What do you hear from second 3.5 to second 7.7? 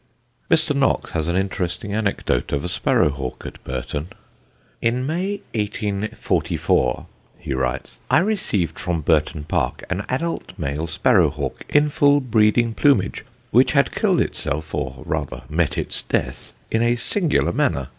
Burton. "In May, 1844," he